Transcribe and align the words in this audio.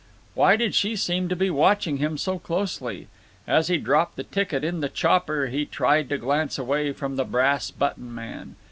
Why 0.33 0.55
did 0.55 0.73
she 0.73 0.95
seem 0.95 1.29
to 1.29 1.35
be 1.35 1.51
watching 1.51 1.97
him 1.97 2.17
so 2.17 2.39
closely? 2.39 3.07
As 3.47 3.67
he 3.67 3.77
dropped 3.77 4.15
the 4.15 4.23
ticket 4.23 4.63
in 4.63 4.79
the 4.79 4.89
chopper 4.89 5.45
he 5.45 5.63
tried 5.63 6.09
to 6.09 6.17
glance 6.17 6.57
away 6.57 6.91
from 6.91 7.17
the 7.17 7.23
Brass 7.37 7.69
button 7.69 8.15
Man. 8.15 8.55